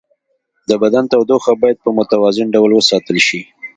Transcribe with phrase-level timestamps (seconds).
[0.69, 3.41] د بدن تودوخه باید په متوازن ډول وساتل شي.